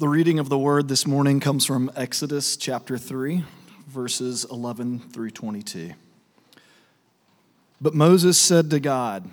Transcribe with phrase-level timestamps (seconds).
[0.00, 3.42] The reading of the word this morning comes from Exodus chapter 3,
[3.88, 5.90] verses 11 through 22.
[7.80, 9.28] But Moses said to God,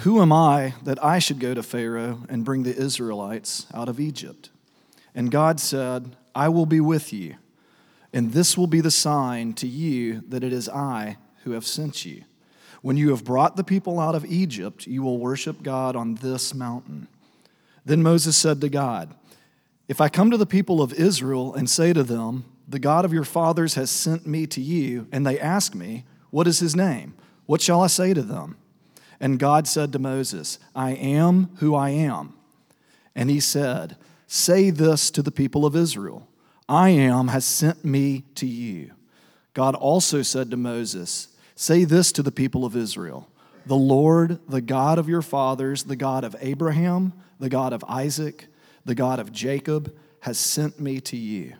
[0.00, 3.98] Who am I that I should go to Pharaoh and bring the Israelites out of
[3.98, 4.50] Egypt?
[5.14, 7.36] And God said, I will be with you,
[8.12, 12.04] and this will be the sign to you that it is I who have sent
[12.04, 12.24] you.
[12.82, 16.52] When you have brought the people out of Egypt, you will worship God on this
[16.52, 17.08] mountain.
[17.86, 19.14] Then Moses said to God,
[19.90, 23.12] if I come to the people of Israel and say to them, The God of
[23.12, 27.14] your fathers has sent me to you, and they ask me, What is his name?
[27.46, 28.56] What shall I say to them?
[29.18, 32.34] And God said to Moses, I am who I am.
[33.16, 33.96] And he said,
[34.28, 36.28] Say this to the people of Israel
[36.68, 38.92] I am has sent me to you.
[39.54, 43.28] God also said to Moses, Say this to the people of Israel
[43.66, 48.46] The Lord, the God of your fathers, the God of Abraham, the God of Isaac,
[48.90, 51.52] the God of Jacob, has sent me to you.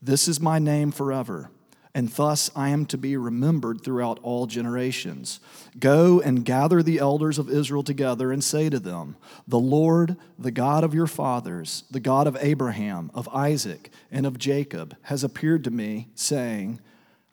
[0.00, 1.50] This is my name forever,
[1.94, 5.40] and thus I am to be remembered throughout all generations.
[5.78, 10.50] Go and gather the elders of Israel together and say to them, The Lord, the
[10.50, 15.64] God of your fathers, the God of Abraham, of Isaac, and of Jacob, has appeared
[15.64, 16.80] to me, saying,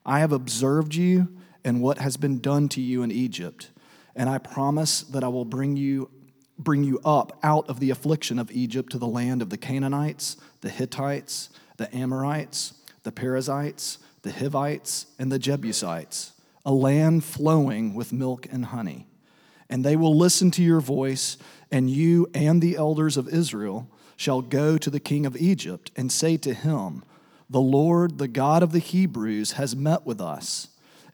[0.06, 1.30] I have observed you
[1.64, 3.70] and what has been done to you in Egypt,
[4.14, 6.09] and I promise that I will bring you
[6.58, 10.38] bring you up out of the affliction of Egypt to the land of the Canaanites,
[10.61, 16.33] the Hittites, the Amorites, the Perizzites, the Hivites, and the Jebusites,
[16.66, 19.08] a land flowing with milk and honey.
[19.69, 21.38] And they will listen to your voice,
[21.72, 26.11] and you and the elders of Israel shall go to the king of Egypt and
[26.11, 27.03] say to him,
[27.50, 30.69] The Lord, the God of the Hebrews, has met with us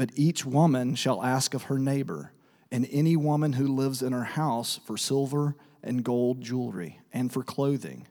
[0.00, 2.32] but each woman shall ask of her neighbor,
[2.72, 7.42] and any woman who lives in her house for silver and gold jewelry, and for
[7.42, 8.08] clothing.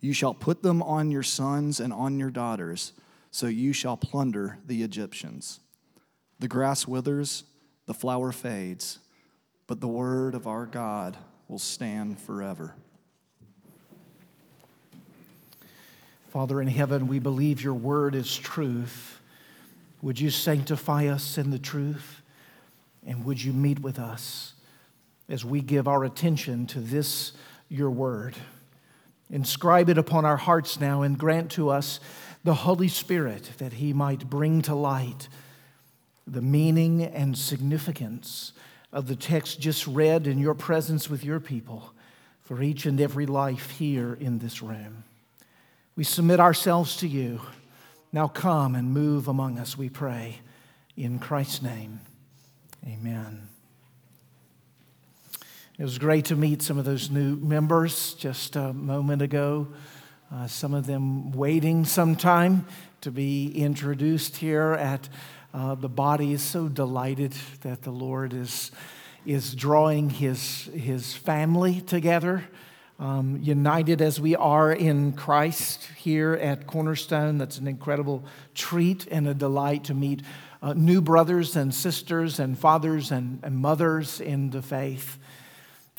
[0.00, 2.92] You shall put them on your sons and on your daughters,
[3.32, 5.58] so you shall plunder the Egyptians.
[6.38, 7.42] The grass withers,
[7.86, 9.00] the flower fades,
[9.66, 11.16] but the word of our God
[11.48, 12.76] will stand forever.
[16.28, 19.18] Father in heaven, we believe your word is truth.
[20.02, 22.20] Would you sanctify us in the truth?
[23.06, 24.54] And would you meet with us
[25.28, 27.32] as we give our attention to this,
[27.68, 28.34] your word?
[29.30, 32.00] Inscribe it upon our hearts now and grant to us
[32.44, 35.28] the Holy Spirit that he might bring to light
[36.26, 38.52] the meaning and significance
[38.92, 41.92] of the text just read in your presence with your people
[42.42, 45.04] for each and every life here in this room.
[45.96, 47.40] We submit ourselves to you.
[48.14, 50.40] Now come and move among us, we pray.
[50.98, 52.00] In Christ's name,
[52.86, 53.48] amen.
[55.78, 59.68] It was great to meet some of those new members just a moment ago.
[60.30, 62.66] Uh, some of them waiting some time
[63.00, 65.08] to be introduced here at
[65.54, 66.34] uh, the body.
[66.34, 68.72] Is so delighted that the Lord is,
[69.24, 72.44] is drawing his, his family together
[73.02, 77.36] um, united as we are in Christ here at Cornerstone.
[77.36, 78.24] That's an incredible
[78.54, 80.22] treat and a delight to meet
[80.62, 85.18] uh, new brothers and sisters and fathers and, and mothers in the faith.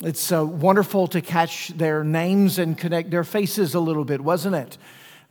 [0.00, 4.54] It's uh, wonderful to catch their names and connect their faces a little bit, wasn't
[4.54, 4.78] it?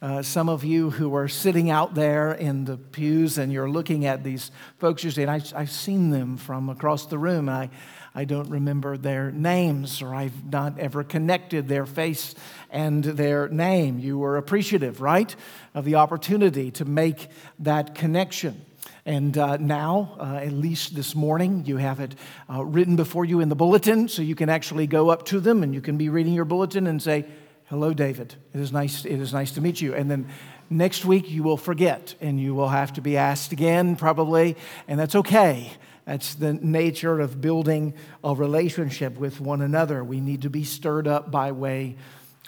[0.03, 4.05] Uh, some of you who are sitting out there in the pews and you're looking
[4.05, 7.47] at these folks, you're saying, I, have seen them from across the room.
[7.47, 7.69] I,
[8.13, 12.35] I don't remember their names or I've not ever connected their face
[12.69, 13.97] and their name.
[13.97, 15.33] You were appreciative, right,
[15.73, 17.29] of the opportunity to make
[17.59, 18.65] that connection.
[19.05, 22.13] And uh, now, uh, at least this morning, you have it
[22.53, 25.63] uh, written before you in the bulletin, so you can actually go up to them
[25.63, 27.25] and you can be reading your bulletin and say,
[27.73, 28.35] Hello, David.
[28.53, 29.95] It is nice, it is nice to meet you.
[29.95, 30.29] And then
[30.69, 34.55] next week, you will forget and you will have to be asked again, probably,
[34.87, 35.71] and that's okay.
[36.05, 40.03] That's the nature of building a relationship with one another.
[40.03, 41.95] We need to be stirred up by way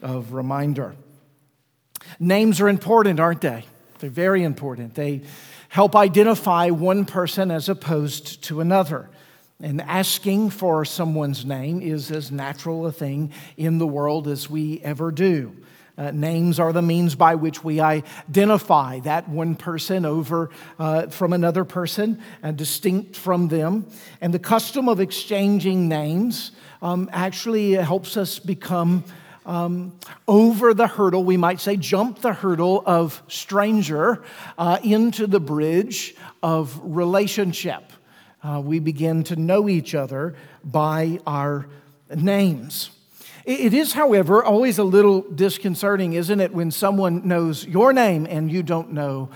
[0.04, 0.96] of reminder.
[2.20, 3.66] Names are important, aren't they?
[3.98, 4.94] They're very important.
[4.94, 5.24] They
[5.70, 9.10] help identify one person as opposed to another.
[9.62, 14.82] And asking for someone's name is as natural a thing in the world as we
[14.82, 15.56] ever do.
[15.98, 21.32] Uh, names are the means by which we identify that one person over uh, from
[21.32, 23.88] another person, uh, distinct from them.
[24.20, 26.52] And the custom of exchanging names
[26.82, 29.06] um, actually helps us become
[29.46, 29.98] um,
[30.28, 34.22] over the hurdle, we might say, jump the hurdle of stranger
[34.58, 37.94] uh, into the bridge of relationship.
[38.46, 41.66] Uh, we begin to know each other by our
[42.16, 42.92] names.
[43.44, 48.52] It is, however, always a little disconcerting, isn't it, when someone knows your name and
[48.52, 49.32] you don't know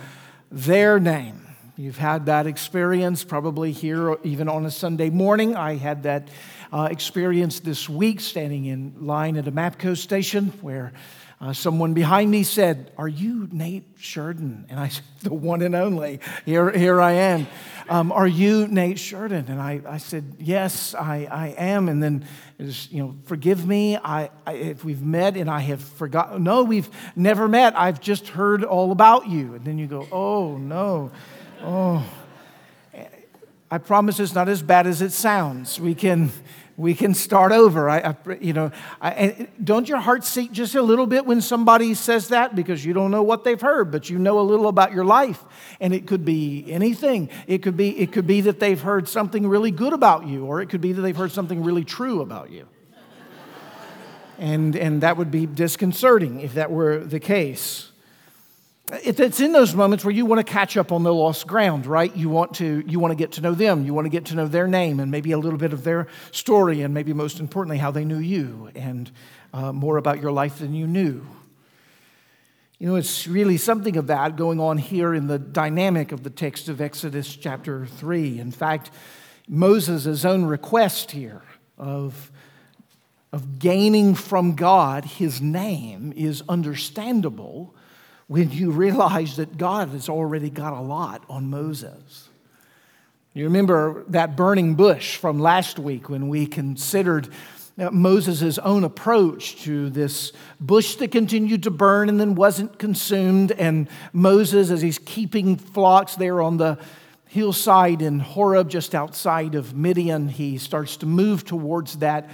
[0.52, 1.48] their name?
[1.76, 5.56] You've had that experience probably here, even on a Sunday morning.
[5.56, 6.28] I had that
[6.72, 10.94] uh, experience this week standing in line at a MAPCO station where
[11.42, 14.66] uh, someone behind me said, Are you Nate Sheridan?
[14.68, 16.20] And I said, The one and only.
[16.46, 17.48] Here, here I am.
[17.88, 19.46] Um, Are you Nate Sheridan?
[19.48, 21.88] And I, I said, Yes, I, I am.
[21.88, 22.26] And then,
[22.58, 26.44] was, you know, forgive me I, I, if we've met and I have forgotten.
[26.44, 27.74] No, we've never met.
[27.78, 29.54] I've just heard all about you.
[29.54, 31.12] And then you go, Oh, no.
[31.62, 32.06] Oh.
[33.72, 35.80] I promise it's not as bad as it sounds.
[35.80, 36.32] We can
[36.80, 37.90] we can start over.
[37.90, 38.72] I, I you know,
[39.02, 42.94] I, don't your heart sink just a little bit when somebody says that because you
[42.94, 45.44] don't know what they've heard, but you know a little about your life,
[45.82, 47.30] and it could be anything.
[47.48, 50.62] It could be it could be that they've heard something really good about you, or
[50.62, 52.66] it could be that they've heard something really true about you.
[54.38, 57.89] and and that would be disconcerting if that were the case.
[58.92, 62.16] It's in those moments where you want to catch up on the lost ground, right?
[62.16, 64.36] You want to you want to get to know them, you want to get to
[64.36, 67.78] know their name and maybe a little bit of their story, and maybe most importantly,
[67.78, 69.12] how they knew you and
[69.54, 71.26] uh, more about your life than you knew.
[72.80, 76.30] You know, it's really something of that going on here in the dynamic of the
[76.30, 78.40] text of Exodus chapter 3.
[78.40, 78.90] In fact,
[79.50, 81.42] Moses' own request here
[81.78, 82.32] of,
[83.34, 87.76] of gaining from God his name is understandable
[88.30, 92.30] when you realize that God has already got a lot on Moses.
[93.34, 97.30] You remember that burning bush from last week when we considered
[97.80, 103.52] uh, Moses' own approach to this bush that continued to burn and then wasn't consumed.
[103.54, 106.78] And Moses, as he's keeping flocks there on the
[107.26, 112.30] hillside in Horeb, just outside of Midian, he starts to move towards that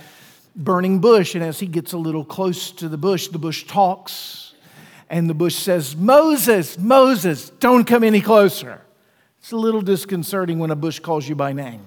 [0.57, 1.35] burning bush.
[1.35, 4.44] And as he gets a little close to the bush, the bush talks
[5.09, 8.81] and the bush says, Moses, Moses, don't come any closer.
[9.39, 11.85] It's a little disconcerting when a bush calls you by name.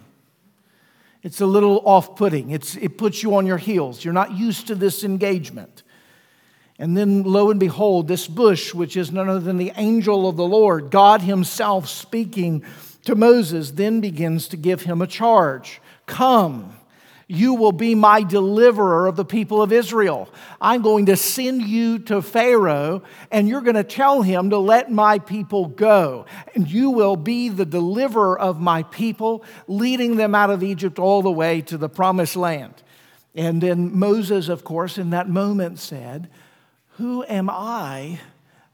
[1.22, 2.50] It's a little off putting.
[2.50, 4.04] It puts you on your heels.
[4.04, 5.82] You're not used to this engagement.
[6.78, 10.36] And then, lo and behold, this bush, which is none other than the angel of
[10.36, 12.64] the Lord, God Himself speaking
[13.04, 16.77] to Moses, then begins to give him a charge Come
[17.30, 20.30] you will be my deliverer of the people of Israel.
[20.62, 24.90] I'm going to send you to Pharaoh, and you're going to tell him to let
[24.90, 26.24] my people go.
[26.54, 31.20] And you will be the deliverer of my people, leading them out of Egypt all
[31.20, 32.72] the way to the promised land.
[33.34, 36.30] And then Moses, of course, in that moment said,
[36.96, 38.20] Who am I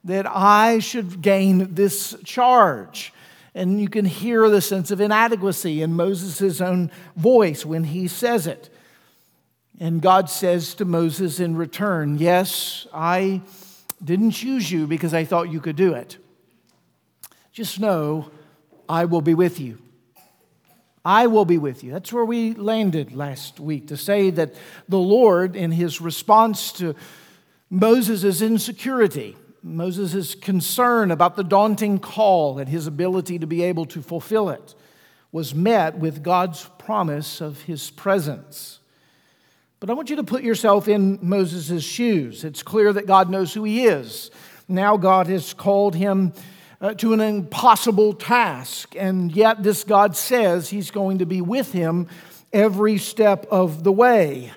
[0.05, 3.13] that I should gain this charge?
[3.55, 8.47] And you can hear the sense of inadequacy in Moses' own voice when he says
[8.47, 8.69] it.
[9.79, 13.43] And God says to Moses in return, Yes, I
[14.03, 16.19] didn't choose you because I thought you could do it.
[17.53, 18.31] Just know
[18.89, 19.79] I will be with you.
[21.05, 21.93] I will be with you.
[21.93, 24.55] That's where we landed last week to say that
[24.89, 26.95] the Lord, in his response to
[27.69, 34.03] Moses' insecurity, Moses' concern about the daunting call and his ability to be able to
[34.03, 34.75] fulfill it
[35.33, 38.81] was met with God's promise of his presence.
[39.81, 42.45] But I want you to put yourself in Moses' shoes.
[42.45, 44.31] It's clear that God knows who he is.
[44.69, 46.35] Now, God has called him
[46.81, 51.73] uh, to an impossible task, and yet this God says he's going to be with
[51.73, 52.07] him
[52.53, 54.53] every step of the way.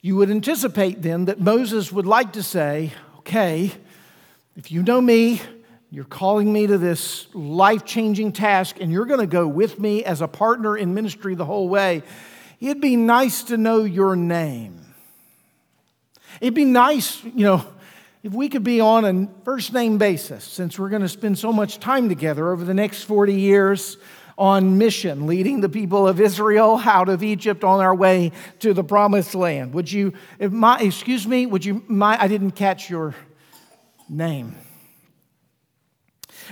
[0.00, 3.72] You would anticipate then that Moses would like to say, Okay,
[4.56, 5.40] if you know me,
[5.90, 10.04] you're calling me to this life changing task, and you're going to go with me
[10.04, 12.02] as a partner in ministry the whole way.
[12.60, 14.94] It'd be nice to know your name.
[16.40, 17.64] It'd be nice, you know,
[18.22, 21.52] if we could be on a first name basis, since we're going to spend so
[21.52, 23.96] much time together over the next 40 years
[24.36, 28.84] on mission, leading the people of Israel out of Egypt on our way to the
[28.84, 29.74] promised land.
[29.74, 33.14] Would you, my, excuse me, would you, my, I didn't catch your
[34.10, 34.56] name.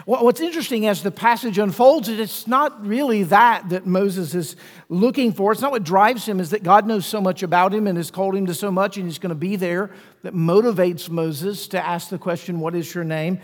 [0.05, 4.55] What's interesting as the passage unfolds is it's not really that that Moses is
[4.89, 5.51] looking for.
[5.51, 8.11] It's not what drives him, is that God knows so much about him and has
[8.11, 9.91] called him to so much and he's going to be there
[10.23, 13.41] that motivates Moses to ask the question, What is your name?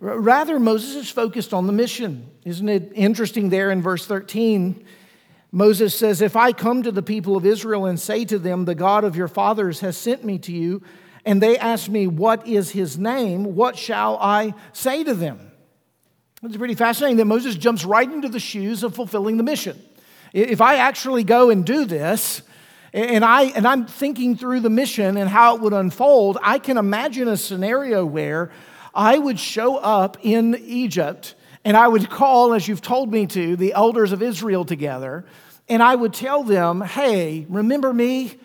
[0.00, 2.30] Rather, Moses is focused on the mission.
[2.44, 4.84] Isn't it interesting there in verse 13?
[5.50, 8.74] Moses says, If I come to the people of Israel and say to them, The
[8.74, 10.82] God of your fathers has sent me to you,
[11.24, 13.54] and they ask me, What is his name?
[13.54, 15.50] What shall I say to them?
[16.42, 19.80] It's pretty fascinating that Moses jumps right into the shoes of fulfilling the mission.
[20.32, 22.42] If I actually go and do this,
[22.92, 26.78] and, I, and I'm thinking through the mission and how it would unfold, I can
[26.78, 28.50] imagine a scenario where
[28.94, 31.34] I would show up in Egypt
[31.64, 35.26] and I would call, as you've told me to, the elders of Israel together,
[35.68, 38.38] and I would tell them, hey, remember me?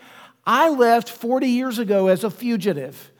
[0.45, 3.11] I left 40 years ago as a fugitive.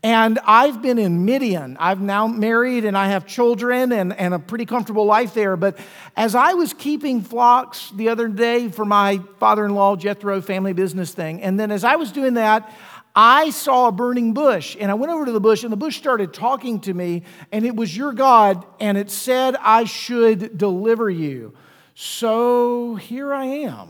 [0.00, 1.76] And I've been in Midian.
[1.80, 5.56] I've now married and I have children and, and a pretty comfortable life there.
[5.56, 5.76] But
[6.16, 10.72] as I was keeping flocks the other day for my father in law, Jethro family
[10.72, 12.72] business thing, and then as I was doing that,
[13.16, 15.96] I saw a burning bush and I went over to the bush and the bush
[15.96, 21.10] started talking to me and it was your God and it said I should deliver
[21.10, 21.54] you.
[21.96, 23.88] So here I am.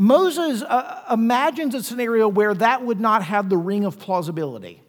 [0.00, 4.82] Moses uh, imagines a scenario where that would not have the ring of plausibility.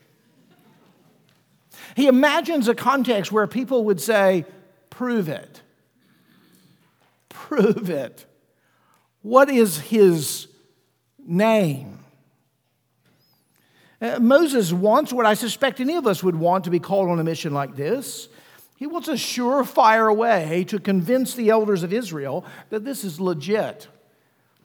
[1.97, 4.45] He imagines a context where people would say,
[4.89, 5.63] Prove it.
[7.27, 8.25] Prove it.
[9.21, 10.47] What is his
[11.19, 11.99] name?
[14.01, 17.19] Uh, Moses wants what I suspect any of us would want to be called on
[17.19, 18.29] a mission like this.
[18.77, 23.89] He wants a surefire way to convince the elders of Israel that this is legit.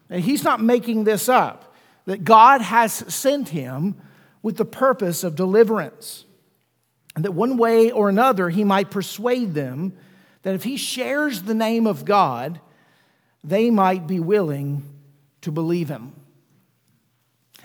[0.08, 3.96] And he's not making this up, that God has sent him
[4.42, 6.25] with the purpose of deliverance.
[7.14, 9.94] And that one way or another, he might persuade them
[10.42, 12.60] that if he shares the name of God,
[13.42, 14.82] they might be willing
[15.40, 16.12] to believe him.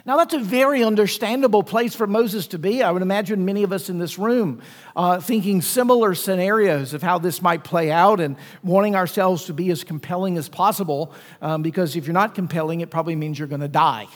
[0.04, 2.82] Now, that's a very understandable place for Moses to be.
[2.82, 4.64] I would imagine many of us in this room
[4.96, 9.70] uh, thinking similar scenarios of how this might play out and wanting ourselves to be
[9.70, 13.62] as compelling as possible, um, because if you're not compelling, it probably means you're going
[13.62, 14.08] to die.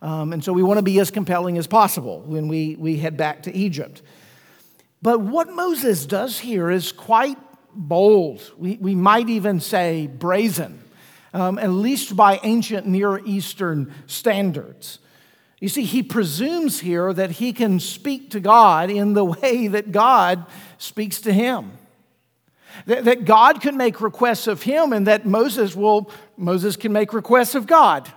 [0.00, 3.18] Um, and so we want to be as compelling as possible when we, we head
[3.18, 4.00] back to Egypt.
[5.02, 7.36] But what Moses does here is quite
[7.74, 8.50] bold.
[8.56, 10.82] We, we might even say brazen,
[11.34, 15.00] um, at least by ancient Near Eastern standards.
[15.64, 19.92] You see, he presumes here that he can speak to God in the way that
[19.92, 20.44] God
[20.76, 21.72] speaks to him.
[22.84, 27.54] That, God can make requests of him and that Moses will, Moses can make requests
[27.54, 28.12] of God.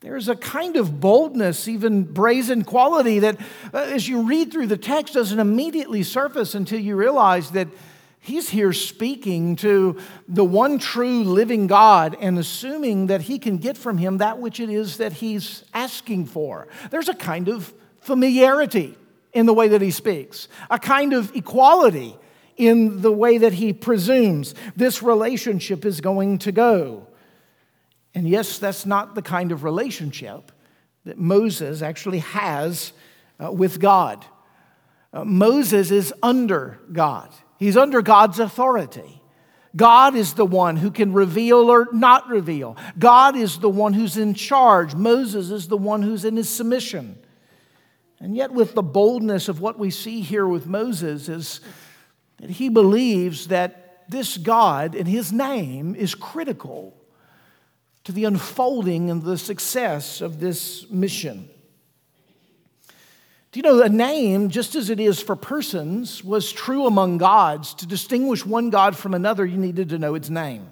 [0.00, 3.40] There's a kind of boldness, even brazen quality that,
[3.72, 7.68] uh, as you read through the text, doesn't immediately surface until you realize that
[8.22, 9.98] He's here speaking to
[10.28, 14.60] the one true living God and assuming that he can get from him that which
[14.60, 16.68] it is that he's asking for.
[16.90, 18.94] There's a kind of familiarity
[19.32, 22.14] in the way that he speaks, a kind of equality
[22.56, 27.06] in the way that he presumes this relationship is going to go.
[28.14, 30.52] And yes, that's not the kind of relationship
[31.04, 32.92] that Moses actually has
[33.42, 34.26] uh, with God.
[35.12, 37.30] Uh, Moses is under God.
[37.60, 39.20] He's under God's authority.
[39.76, 42.74] God is the one who can reveal or not reveal.
[42.98, 44.94] God is the one who's in charge.
[44.94, 47.18] Moses is the one who's in his submission.
[48.18, 51.60] And yet, with the boldness of what we see here with Moses, is
[52.38, 56.96] that he believes that this God and his name is critical
[58.04, 61.49] to the unfolding and the success of this mission.
[63.52, 67.74] Do you know a name, just as it is for persons, was true among gods?
[67.74, 70.68] To distinguish one god from another, you needed to know its name.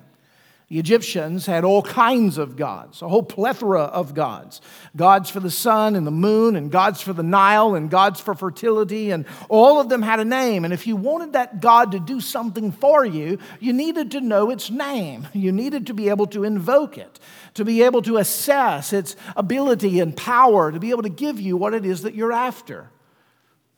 [0.69, 4.61] The Egyptians had all kinds of gods, a whole plethora of gods
[4.95, 8.35] gods for the sun and the moon, and gods for the Nile, and gods for
[8.35, 10.65] fertility, and all of them had a name.
[10.65, 14.51] And if you wanted that god to do something for you, you needed to know
[14.51, 15.27] its name.
[15.33, 17.19] You needed to be able to invoke it
[17.55, 21.57] to be able to assess its ability and power, to be able to give you
[21.57, 22.89] what it is that you're after.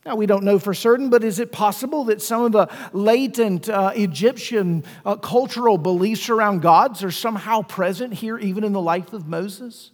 [0.06, 3.68] Now, we don't know for certain, but is it possible that some of the latent
[3.68, 9.12] uh, Egyptian uh, cultural beliefs around gods are somehow present here, even in the life
[9.12, 9.90] of Moses?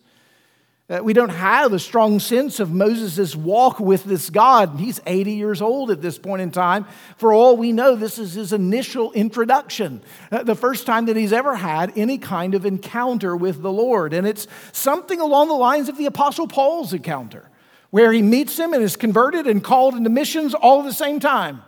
[0.88, 4.78] Uh, we don't have a strong sense of Moses' walk with this God.
[4.78, 6.86] He's 80 years old at this point in time.
[7.16, 11.32] For all we know, this is his initial introduction, uh, the first time that he's
[11.32, 14.12] ever had any kind of encounter with the Lord.
[14.12, 17.50] And it's something along the lines of the Apostle Paul's encounter,
[17.96, 21.18] where he meets him and is converted and called into missions all at the same
[21.18, 21.62] time.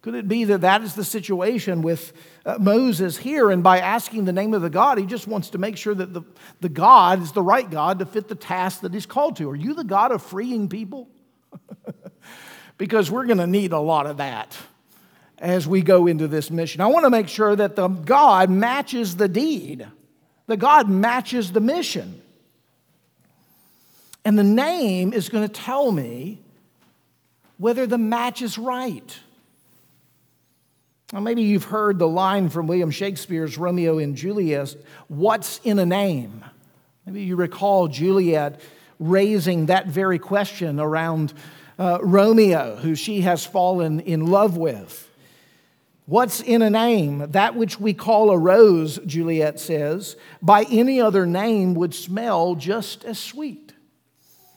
[0.00, 2.12] Could it be that that is the situation with
[2.44, 3.52] uh, Moses here?
[3.52, 6.12] And by asking the name of the God, he just wants to make sure that
[6.12, 6.22] the,
[6.60, 9.48] the God is the right God to fit the task that he's called to.
[9.50, 11.08] Are you the God of freeing people?
[12.76, 14.56] because we're going to need a lot of that
[15.38, 16.80] as we go into this mission.
[16.80, 19.86] I want to make sure that the God matches the deed,
[20.48, 22.21] the God matches the mission.
[24.24, 26.40] And the name is going to tell me
[27.58, 29.18] whether the match is right.
[31.12, 34.74] Now, maybe you've heard the line from William Shakespeare's Romeo and Juliet
[35.08, 36.44] what's in a name?
[37.04, 38.60] Maybe you recall Juliet
[38.98, 41.34] raising that very question around
[41.78, 45.10] uh, Romeo, who she has fallen in love with.
[46.06, 47.30] What's in a name?
[47.30, 53.04] That which we call a rose, Juliet says, by any other name would smell just
[53.04, 53.71] as sweet.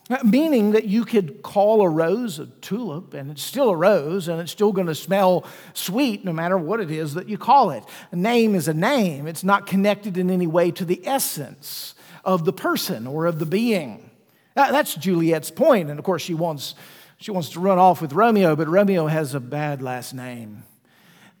[0.08, 4.28] Uh, meaning that you could call a rose a tulip, and it's still a rose,
[4.28, 5.44] and it's still going to smell
[5.74, 7.82] sweet no matter what it is that you call it.
[8.12, 12.44] A name is a name, it's not connected in any way to the essence of
[12.44, 14.10] the person or of the being.
[14.54, 16.76] Uh, that's Juliet's point, and of course, she wants,
[17.18, 20.62] she wants to run off with Romeo, but Romeo has a bad last name.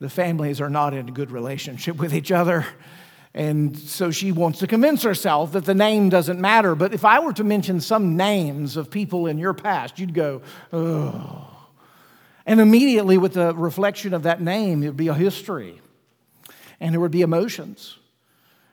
[0.00, 2.66] The families are not in a good relationship with each other.
[3.36, 6.74] And so she wants to convince herself that the name doesn't matter.
[6.74, 10.40] But if I were to mention some names of people in your past, you'd go,
[10.72, 11.52] oh.
[12.46, 15.82] And immediately, with the reflection of that name, it would be a history,
[16.80, 17.98] and there would be emotions,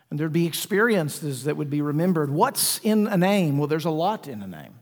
[0.09, 2.29] and there'd be experiences that would be remembered.
[2.29, 3.57] What's in a name?
[3.57, 4.75] Well, there's a lot in a name.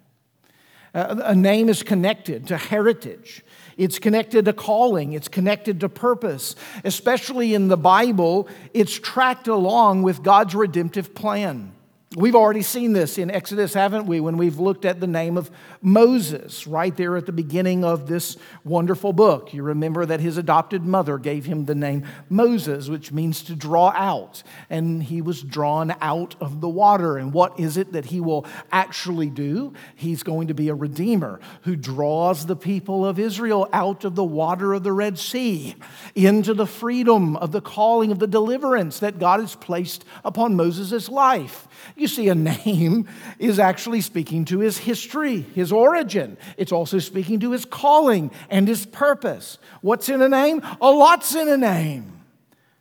[0.93, 3.43] Uh, a name is connected to heritage.
[3.81, 6.55] It's connected to calling, it's connected to purpose.
[6.83, 11.73] Especially in the Bible, it's tracked along with God's redemptive plan.
[12.17, 15.49] We've already seen this in Exodus, haven't we, when we've looked at the name of
[15.81, 19.53] Moses right there at the beginning of this wonderful book.
[19.53, 23.93] You remember that his adopted mother gave him the name Moses, which means to draw
[23.95, 24.43] out.
[24.69, 27.17] And he was drawn out of the water.
[27.17, 29.71] And what is it that he will actually do?
[29.95, 34.23] He's going to be a redeemer who draws the people of Israel out of the
[34.25, 35.75] water of the Red Sea
[36.13, 41.07] into the freedom of the calling of the deliverance that God has placed upon Moses'
[41.07, 41.69] life.
[41.95, 43.07] You see, a name
[43.39, 46.37] is actually speaking to his history, his origin.
[46.57, 49.57] It's also speaking to his calling and his purpose.
[49.81, 50.61] What's in a name?
[50.81, 52.21] A lot's in a name.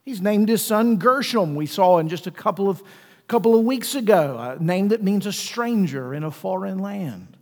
[0.04, 2.82] He's named his son Gershom, we saw in just a couple of,
[3.28, 7.36] couple of weeks ago, a name that means a stranger in a foreign land,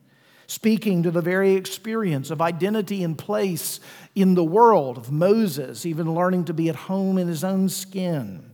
[0.46, 3.80] speaking to the very experience of identity and place
[4.14, 8.50] in the world of Moses, even learning to be at home in his own skin.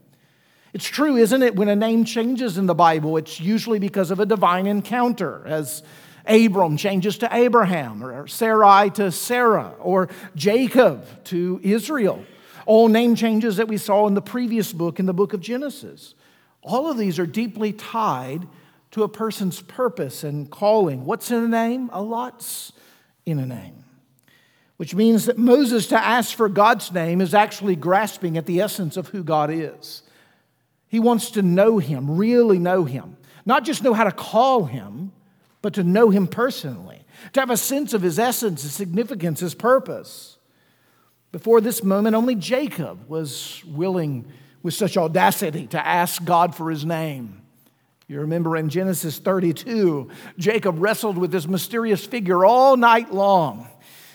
[0.74, 1.54] It's true, isn't it?
[1.54, 5.84] When a name changes in the Bible, it's usually because of a divine encounter, as
[6.26, 12.24] Abram changes to Abraham, or Sarai to Sarah, or Jacob to Israel.
[12.66, 16.14] All name changes that we saw in the previous book, in the book of Genesis.
[16.60, 18.48] All of these are deeply tied
[18.90, 21.04] to a person's purpose and calling.
[21.04, 21.88] What's in a name?
[21.92, 22.72] A lot's
[23.24, 23.84] in a name.
[24.78, 28.96] Which means that Moses, to ask for God's name, is actually grasping at the essence
[28.96, 30.02] of who God is.
[30.94, 33.16] He wants to know him, really know him.
[33.44, 35.10] Not just know how to call him,
[35.60, 37.02] but to know him personally,
[37.32, 40.38] to have a sense of his essence, his significance, his purpose.
[41.32, 44.26] Before this moment, only Jacob was willing
[44.62, 47.42] with such audacity to ask God for his name.
[48.06, 53.66] You remember in Genesis 32, Jacob wrestled with this mysterious figure all night long.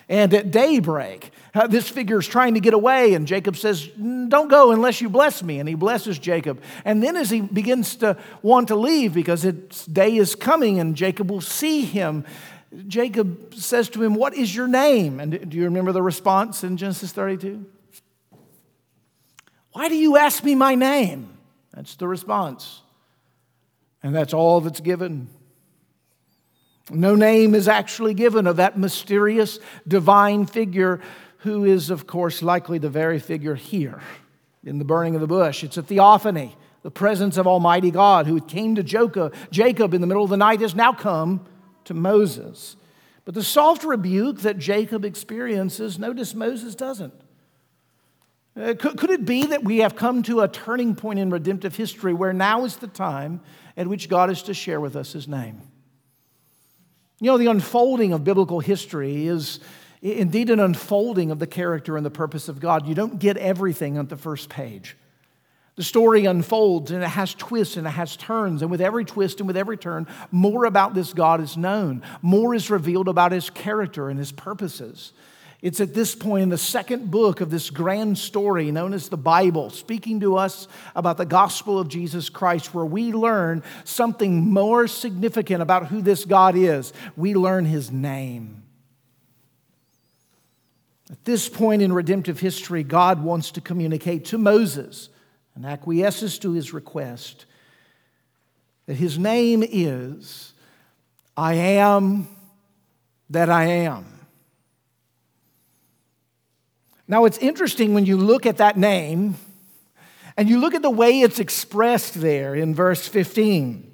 [0.09, 4.49] And at daybreak, uh, this figure is trying to get away, and Jacob says, Don't
[4.49, 5.59] go unless you bless me.
[5.59, 6.61] And he blesses Jacob.
[6.83, 10.95] And then, as he begins to want to leave because its day is coming and
[10.95, 12.25] Jacob will see him,
[12.87, 15.19] Jacob says to him, What is your name?
[15.19, 17.65] And do you remember the response in Genesis 32?
[19.73, 21.37] Why do you ask me my name?
[21.71, 22.81] That's the response.
[24.01, 25.29] And that's all that's given.
[26.91, 31.01] No name is actually given of that mysterious divine figure
[31.39, 34.01] who is, of course, likely the very figure here
[34.63, 35.63] in the burning of the bush.
[35.63, 36.55] It's a theophany.
[36.81, 40.61] The presence of Almighty God who came to Jacob in the middle of the night
[40.61, 41.45] has now come
[41.85, 42.75] to Moses.
[43.25, 47.13] But the soft rebuke that Jacob experiences, notice Moses doesn't.
[48.59, 51.75] Uh, could, could it be that we have come to a turning point in redemptive
[51.75, 53.41] history where now is the time
[53.77, 55.61] at which God is to share with us his name?
[57.19, 59.59] You know, the unfolding of biblical history is
[60.01, 62.87] indeed an unfolding of the character and the purpose of God.
[62.87, 64.95] You don't get everything on the first page.
[65.75, 68.61] The story unfolds and it has twists and it has turns.
[68.61, 72.03] And with every twist and with every turn, more about this God is known.
[72.21, 75.13] More is revealed about his character and his purposes.
[75.61, 79.17] It's at this point in the second book of this grand story known as the
[79.17, 84.87] Bible, speaking to us about the gospel of Jesus Christ, where we learn something more
[84.87, 86.93] significant about who this God is.
[87.17, 88.63] We learn his name.
[91.11, 95.09] At this point in redemptive history, God wants to communicate to Moses
[95.55, 97.45] and acquiesces to his request
[98.85, 100.53] that his name is
[101.35, 102.27] I am
[103.29, 104.18] that I am.
[107.09, 109.35] Now, it's interesting when you look at that name
[110.37, 113.91] and you look at the way it's expressed there in verse 15.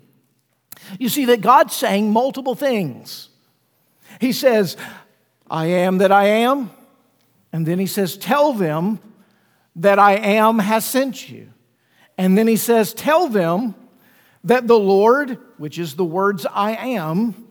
[0.99, 3.29] You see that God's saying multiple things.
[4.19, 4.75] He says,
[5.49, 6.69] I am that I am.
[7.53, 8.99] And then he says, Tell them
[9.77, 11.49] that I am has sent you.
[12.17, 13.75] And then he says, Tell them
[14.43, 17.44] that the Lord, which is the words I am,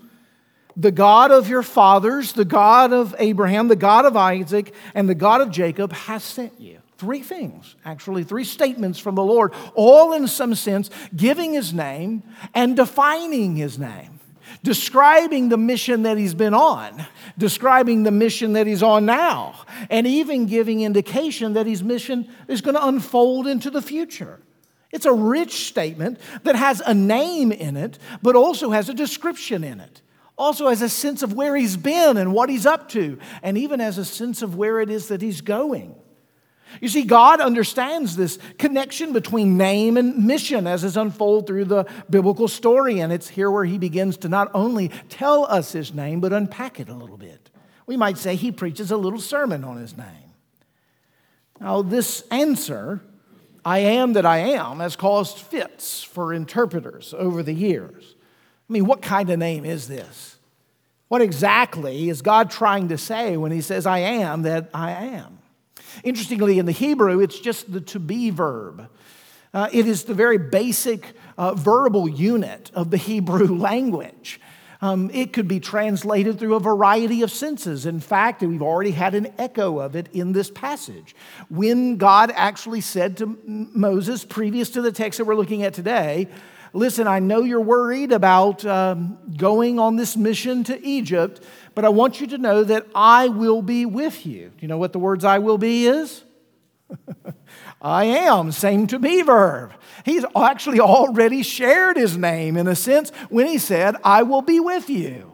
[0.76, 5.14] the God of your fathers, the God of Abraham, the God of Isaac, and the
[5.14, 6.78] God of Jacob has sent you.
[6.96, 12.22] Three things, actually, three statements from the Lord, all in some sense giving his name
[12.54, 14.20] and defining his name,
[14.62, 17.04] describing the mission that he's been on,
[17.36, 19.56] describing the mission that he's on now,
[19.90, 24.40] and even giving indication that his mission is going to unfold into the future.
[24.92, 29.64] It's a rich statement that has a name in it, but also has a description
[29.64, 30.00] in it
[30.36, 33.80] also has a sense of where he's been and what he's up to, and even
[33.80, 35.94] has a sense of where it is that he's going.
[36.80, 41.84] You see, God understands this connection between name and mission as is unfold through the
[42.10, 46.20] biblical story, and it's here where he begins to not only tell us his name,
[46.20, 47.50] but unpack it a little bit.
[47.86, 50.32] We might say he preaches a little sermon on his name.
[51.60, 53.00] Now, this answer,
[53.64, 58.13] I am that I am, has caused fits for interpreters over the years.
[58.68, 60.36] I mean, what kind of name is this?
[61.08, 65.38] What exactly is God trying to say when he says, I am that I am?
[66.02, 68.88] Interestingly, in the Hebrew, it's just the to be verb.
[69.52, 74.40] Uh, it is the very basic uh, verbal unit of the Hebrew language.
[74.80, 77.86] Um, it could be translated through a variety of senses.
[77.86, 81.14] In fact, we've already had an echo of it in this passage.
[81.48, 86.28] When God actually said to Moses, previous to the text that we're looking at today,
[86.74, 91.40] Listen, I know you're worried about um, going on this mission to Egypt,
[91.72, 94.48] but I want you to know that I will be with you.
[94.48, 96.24] Do you know what the words I will be is?
[97.80, 99.72] I am, same to be verb.
[100.04, 104.58] He's actually already shared his name in a sense when he said, I will be
[104.58, 105.32] with you.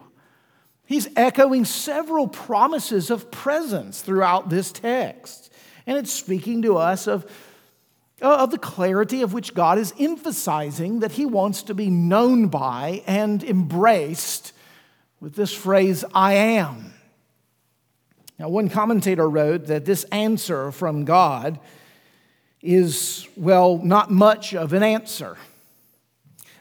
[0.85, 5.51] He's echoing several promises of presence throughout this text.
[5.87, 7.25] And it's speaking to us of
[8.21, 12.49] Uh, of the clarity of which God is emphasizing that he wants to be known
[12.49, 14.53] by and embraced
[15.19, 16.93] with this phrase, I am.
[18.37, 21.59] Now, one commentator wrote that this answer from God
[22.61, 25.37] is, well, not much of an answer.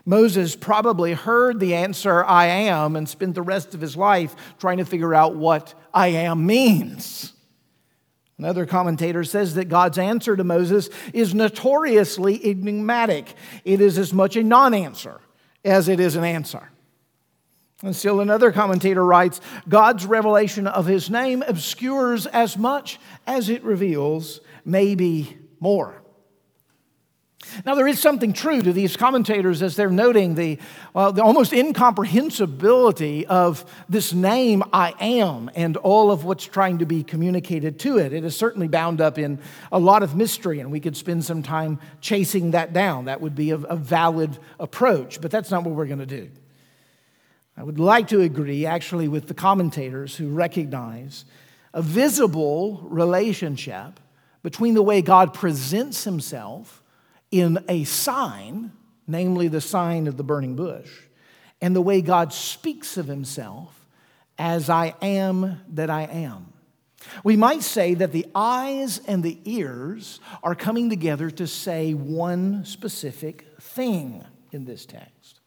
[0.06, 4.78] Moses probably heard the answer, I am, and spent the rest of his life trying
[4.78, 7.34] to figure out what I am means.
[8.40, 13.34] Another commentator says that God's answer to Moses is notoriously enigmatic.
[13.66, 15.20] It is as much a non answer
[15.62, 16.70] as it is an answer.
[17.82, 23.62] And still another commentator writes God's revelation of his name obscures as much as it
[23.62, 25.99] reveals, maybe more.
[27.64, 30.58] Now, there is something true to these commentators as they're noting the,
[30.92, 36.86] well, the almost incomprehensibility of this name, I am, and all of what's trying to
[36.86, 38.12] be communicated to it.
[38.12, 39.38] It is certainly bound up in
[39.72, 43.06] a lot of mystery, and we could spend some time chasing that down.
[43.06, 46.30] That would be a, a valid approach, but that's not what we're going to do.
[47.56, 51.24] I would like to agree, actually, with the commentators who recognize
[51.72, 53.98] a visible relationship
[54.42, 56.82] between the way God presents himself
[57.30, 58.72] in a sign,
[59.06, 60.90] namely the sign of the burning bush,
[61.60, 63.86] and the way God speaks of himself
[64.38, 66.52] as I am that I am.
[67.24, 72.64] We might say that the eyes and the ears are coming together to say one
[72.64, 75.40] specific thing in this text.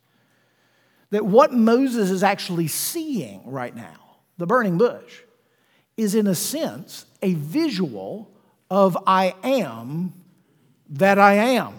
[1.11, 5.21] That what Moses is actually seeing right now, the burning bush,
[5.95, 8.31] is in a sense a visual
[8.69, 10.13] of I am
[10.93, 11.73] that I am.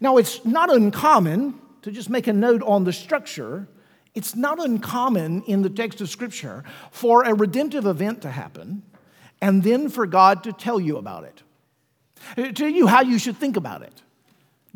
[0.00, 3.68] Now, it's not uncommon to just make a note on the structure.
[4.14, 8.82] It's not uncommon in the text of Scripture for a redemptive event to happen
[9.40, 11.42] and then for God to tell you about it,
[12.36, 14.02] uh, tell you how you should think about it.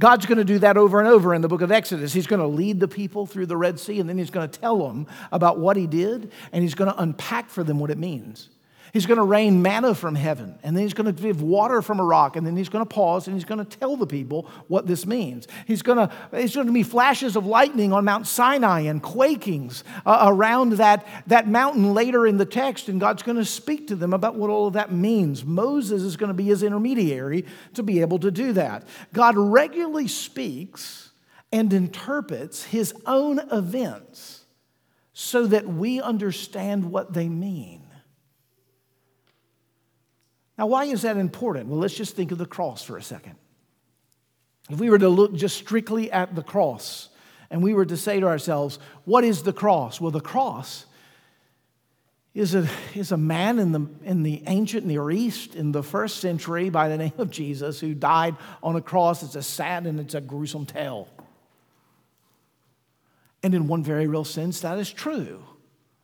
[0.01, 2.13] God's going to do that over and over in the book of Exodus.
[2.13, 4.61] He's going to lead the people through the Red Sea, and then he's going to
[4.61, 7.99] tell them about what he did, and he's going to unpack for them what it
[7.99, 8.49] means.
[8.95, 11.99] He's going to rain manna from heaven, and then he's going to give water from
[11.99, 14.49] a rock, and then he's going to pause and he's going to tell the people
[14.69, 15.49] what this means.
[15.67, 19.83] He's going to, it's going to be flashes of lightning on Mount Sinai and quakings
[20.07, 23.97] uh, around that, that mountain later in the text, and God's going to speak to
[23.97, 25.45] them about what all of that means.
[25.45, 28.87] Moses is going to be his intermediary to be able to do that.
[29.13, 31.11] God regularly speaks
[31.51, 34.45] and interprets his own events
[35.13, 37.84] so that we understand what they mean.
[40.57, 41.69] Now, why is that important?
[41.69, 43.37] Well, let's just think of the cross for a second.
[44.71, 47.09] If we were to look just strictly at the cross
[47.51, 50.01] and we were to say to ourselves, what is the cross?
[50.01, 50.87] Well, the cross
[52.35, 56.19] is a, is a man in the, in the ancient Near East in the first
[56.19, 59.23] century by the name of Jesus who died on a cross.
[59.23, 61.09] It's a sad and it's a gruesome tale.
[63.43, 65.45] And in one very real sense, that is true.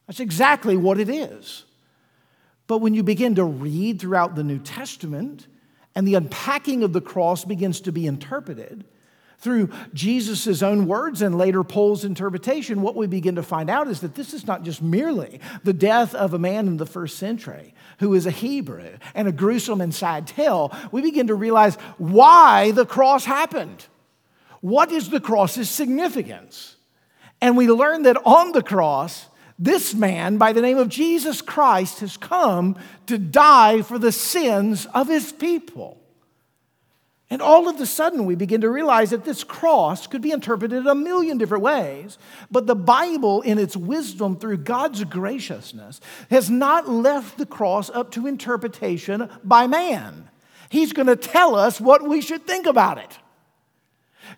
[0.06, 1.64] That's exactly what it is.
[2.70, 5.48] But when you begin to read throughout the New Testament
[5.96, 8.84] and the unpacking of the cross begins to be interpreted
[9.38, 14.02] through Jesus' own words and later Paul's interpretation, what we begin to find out is
[14.02, 17.74] that this is not just merely the death of a man in the first century
[17.98, 20.72] who is a Hebrew and a gruesome and sad tale.
[20.92, 23.86] We begin to realize why the cross happened.
[24.60, 26.76] What is the cross's significance?
[27.40, 29.26] And we learn that on the cross,
[29.62, 34.86] this man, by the name of Jesus Christ, has come to die for the sins
[34.94, 35.98] of his people.
[37.28, 40.86] And all of a sudden, we begin to realize that this cross could be interpreted
[40.86, 42.18] a million different ways.
[42.50, 48.10] But the Bible, in its wisdom through God's graciousness, has not left the cross up
[48.12, 50.28] to interpretation by man.
[50.70, 53.18] He's going to tell us what we should think about it.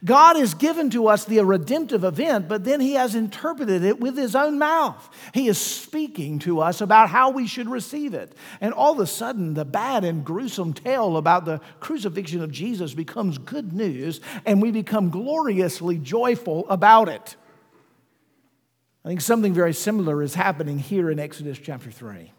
[0.05, 4.17] God has given to us the redemptive event, but then He has interpreted it with
[4.17, 5.09] His own mouth.
[5.33, 8.35] He is speaking to us about how we should receive it.
[8.61, 12.95] And all of a sudden, the bad and gruesome tale about the crucifixion of Jesus
[12.95, 17.37] becomes good news, and we become gloriously joyful about it.
[19.05, 22.33] I think something very similar is happening here in Exodus chapter 3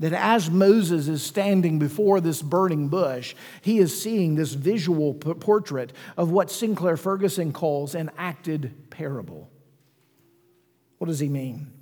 [0.00, 5.92] that as Moses is standing before this burning bush, he is seeing this visual portrait
[6.16, 9.50] of what Sinclair Ferguson calls an acted parable.
[10.98, 11.72] What does he mean?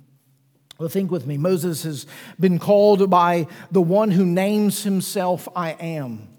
[0.79, 1.37] Well, think with me.
[1.37, 2.05] Moses has
[2.39, 6.29] been called by the one who names himself I am.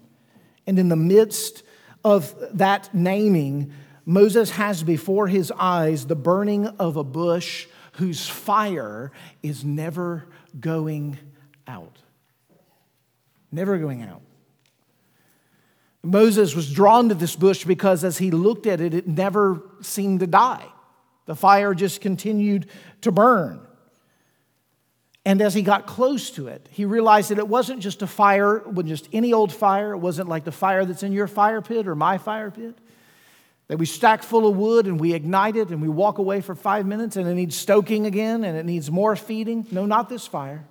[0.65, 1.63] And in the midst
[2.03, 3.73] of that naming,
[4.05, 9.11] Moses has before his eyes the burning of a bush whose fire
[9.43, 10.25] is never
[10.57, 11.17] going.
[13.51, 14.21] Never going out.
[16.03, 20.21] Moses was drawn to this bush because as he looked at it, it never seemed
[20.21, 20.65] to die.
[21.25, 22.67] The fire just continued
[23.01, 23.61] to burn.
[25.25, 28.57] And as he got close to it, he realized that it wasn't just a fire,
[28.57, 29.93] it wasn't just any old fire.
[29.93, 32.75] It wasn't like the fire that's in your fire pit or my fire pit.
[33.67, 36.55] That we stack full of wood and we ignite it and we walk away for
[36.55, 39.67] five minutes and it needs stoking again and it needs more feeding.
[39.69, 40.65] No, not this fire.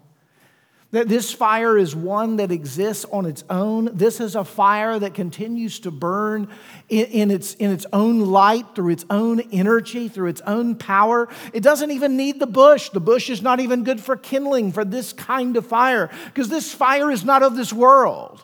[0.91, 3.91] That this fire is one that exists on its own.
[3.93, 6.49] This is a fire that continues to burn
[6.89, 11.29] in, in, its, in its own light, through its own energy, through its own power.
[11.53, 12.89] It doesn't even need the bush.
[12.89, 16.73] The bush is not even good for kindling for this kind of fire, because this
[16.73, 18.43] fire is not of this world.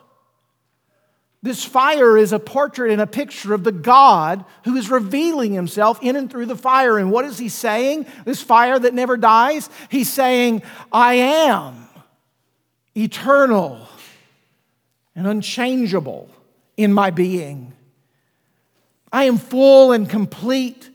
[1.42, 5.98] This fire is a portrait and a picture of the God who is revealing himself
[6.02, 6.98] in and through the fire.
[6.98, 8.06] And what is he saying?
[8.26, 9.68] This fire that never dies?
[9.90, 11.83] He's saying, I am
[12.96, 13.88] eternal
[15.14, 16.28] and unchangeable
[16.76, 17.72] in my being.
[19.12, 20.90] I am full and complete,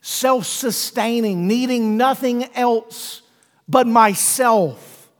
[0.00, 3.22] self sustaining, needing nothing else
[3.68, 5.10] but myself.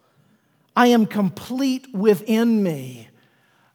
[0.74, 3.08] I am complete within me.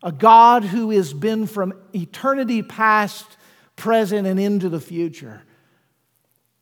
[0.04, 3.26] A God who has been from eternity past,
[3.76, 5.44] present, and into the future.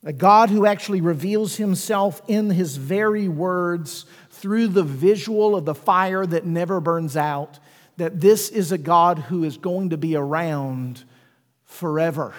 [0.04, 5.76] A God who actually reveals himself in his very words through the visual of the
[5.76, 7.60] fire that never burns out
[7.98, 11.04] that this is a God who is going to be around
[11.64, 12.34] forever.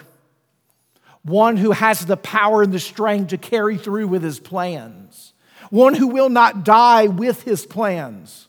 [1.22, 5.32] One who has the power and the strength to carry through with his plans.
[5.70, 8.46] One who will not die with his plans,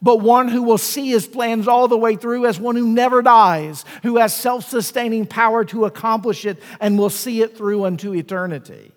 [0.00, 3.22] but one who will see his plans all the way through as one who never
[3.22, 8.14] dies, who has self sustaining power to accomplish it and will see it through unto
[8.14, 8.92] eternity.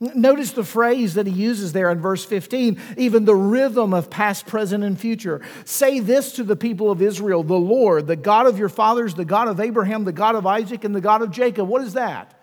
[0.00, 4.46] Notice the phrase that he uses there in verse 15, even the rhythm of past,
[4.46, 5.40] present, and future.
[5.64, 9.24] Say this to the people of Israel the Lord, the God of your fathers, the
[9.24, 11.68] God of Abraham, the God of Isaac, and the God of Jacob.
[11.68, 12.38] What is that?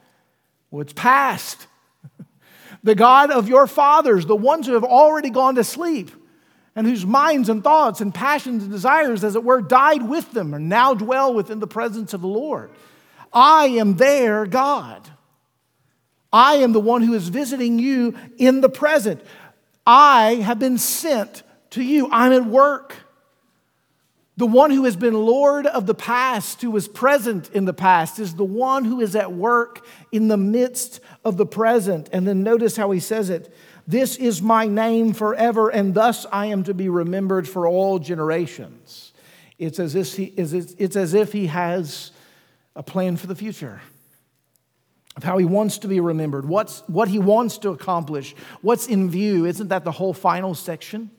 [0.72, 1.68] Well, it's past.
[2.84, 6.12] the God of your fathers, the ones who have already gone to sleep
[6.74, 10.54] and whose minds and thoughts and passions and desires, as it were, died with them
[10.54, 12.72] and now dwell within the presence of the Lord.
[13.34, 15.10] I am their God.
[16.34, 19.22] I am the one who is visiting you in the present.
[19.86, 22.08] I have been sent to you.
[22.12, 22.96] I'm at work.
[24.38, 28.17] The one who has been Lord of the past, who was present in the past,
[28.17, 32.10] is the one who is at work in the midst of the present.
[32.13, 33.54] And then notice how he says it
[33.86, 39.12] This is my name forever, and thus I am to be remembered for all generations.
[39.60, 42.12] It's as if he, it's as if he has
[42.76, 43.82] a plan for the future
[45.17, 49.10] of how he wants to be remembered, what's, what he wants to accomplish, what's in
[49.10, 49.45] view.
[49.45, 51.12] Isn't that the whole final section?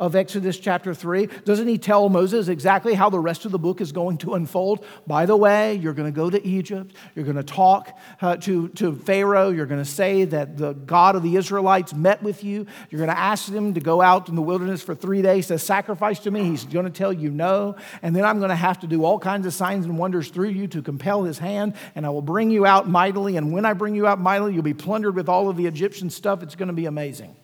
[0.00, 1.26] Of Exodus chapter 3?
[1.44, 4.84] Doesn't he tell Moses exactly how the rest of the book is going to unfold?
[5.06, 6.96] By the way, you're going to go to Egypt.
[7.14, 9.50] You're going to talk uh, to, to Pharaoh.
[9.50, 12.66] You're going to say that the God of the Israelites met with you.
[12.90, 15.60] You're going to ask him to go out in the wilderness for three days to
[15.60, 16.42] sacrifice to me.
[16.42, 17.76] He's going to tell you no.
[18.02, 20.48] And then I'm going to have to do all kinds of signs and wonders through
[20.48, 21.74] you to compel his hand.
[21.94, 23.36] And I will bring you out mightily.
[23.36, 26.10] And when I bring you out mightily, you'll be plundered with all of the Egyptian
[26.10, 26.42] stuff.
[26.42, 27.36] It's going to be amazing.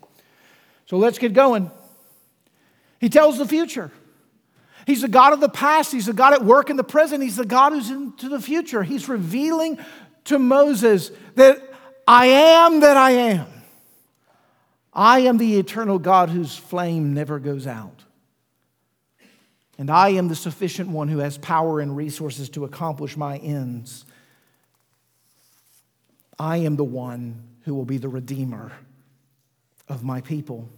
[0.85, 1.71] So let's get going.
[3.01, 3.91] He tells the future.
[4.85, 5.91] He's the God of the past.
[5.91, 7.23] He's the God at work in the present.
[7.23, 8.83] He's the God who's into the future.
[8.83, 9.79] He's revealing
[10.25, 11.61] to Moses that
[12.07, 13.47] I am that I am.
[14.93, 18.03] I am the eternal God whose flame never goes out.
[19.79, 24.05] And I am the sufficient one who has power and resources to accomplish my ends.
[26.37, 28.71] I am the one who will be the redeemer
[29.87, 30.69] of my people.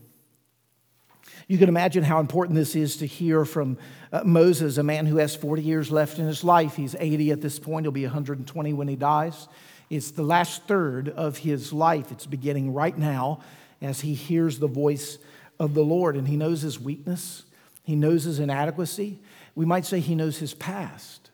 [1.48, 3.78] You can imagine how important this is to hear from
[4.12, 6.76] uh, Moses, a man who has 40 years left in his life.
[6.76, 9.48] He's 80 at this point, he'll be 120 when he dies.
[9.90, 12.12] It's the last third of his life.
[12.12, 13.42] It's beginning right now
[13.82, 15.18] as he hears the voice
[15.60, 17.44] of the Lord and he knows his weakness,
[17.84, 19.20] he knows his inadequacy.
[19.56, 21.30] We might say he knows his past,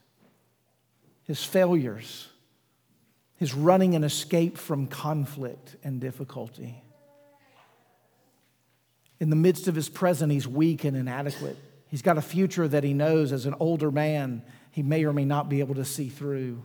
[1.24, 2.28] his failures,
[3.38, 6.84] his running and escape from conflict and difficulty.
[9.20, 11.58] In the midst of his present, he's weak and inadequate.
[11.88, 15.26] He's got a future that he knows as an older man he may or may
[15.26, 16.64] not be able to see through.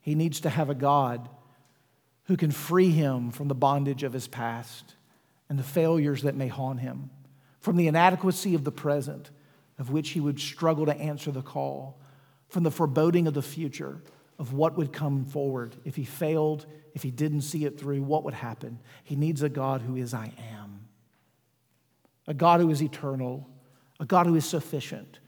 [0.00, 1.28] He needs to have a God
[2.24, 4.94] who can free him from the bondage of his past
[5.48, 7.10] and the failures that may haunt him,
[7.60, 9.30] from the inadequacy of the present,
[9.78, 12.00] of which he would struggle to answer the call,
[12.48, 14.02] from the foreboding of the future,
[14.38, 15.76] of what would come forward.
[15.84, 18.78] If he failed, if he didn't see it through, what would happen?
[19.04, 20.61] He needs a God who is I am
[22.26, 23.48] a God who is eternal,
[24.00, 25.18] a God who is sufficient,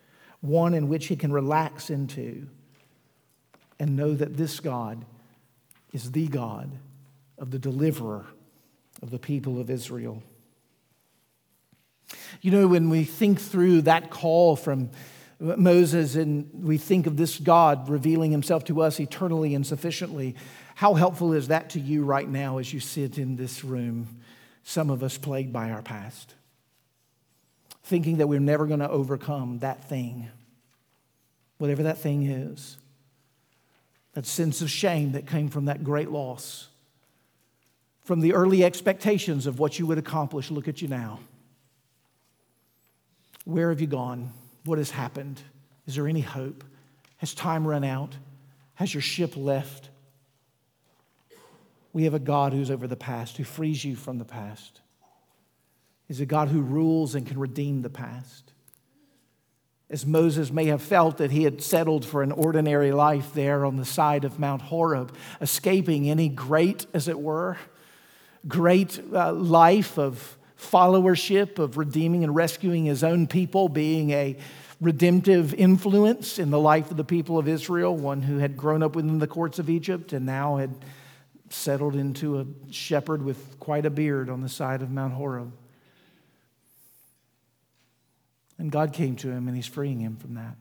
[0.40, 2.46] one in which he can relax into
[3.78, 5.04] and know that this God
[5.92, 6.70] is the God
[7.38, 8.26] of the deliverer
[9.02, 10.22] of the people of Israel.
[12.40, 14.90] You know, when we think through that call from
[15.40, 20.36] Moses and we think of this God revealing himself to us eternally and sufficiently,
[20.74, 24.20] how helpful is that to you right now as you sit in this room,
[24.62, 26.34] some of us plagued by our past?
[27.84, 30.28] Thinking that we're never going to overcome that thing,
[31.58, 32.78] whatever that thing is.
[34.14, 36.68] That sense of shame that came from that great loss,
[38.04, 40.50] from the early expectations of what you would accomplish.
[40.50, 41.20] Look at you now.
[43.44, 44.32] Where have you gone?
[44.64, 45.40] What has happened?
[45.86, 46.64] Is there any hope?
[47.18, 48.16] Has time run out?
[48.76, 49.90] Has your ship left?
[51.92, 54.80] We have a God who's over the past, who frees you from the past
[56.08, 58.52] is a God who rules and can redeem the past.
[59.90, 63.76] As Moses may have felt that he had settled for an ordinary life there on
[63.76, 67.58] the side of Mount Horeb, escaping any great, as it were,
[68.48, 74.36] great uh, life of followership, of redeeming and rescuing his own people, being a
[74.80, 78.96] redemptive influence in the life of the people of Israel, one who had grown up
[78.96, 80.74] within the courts of Egypt and now had
[81.50, 85.52] settled into a shepherd with quite a beard on the side of Mount Horeb.
[88.58, 90.56] And God came to him and he's freeing him from that.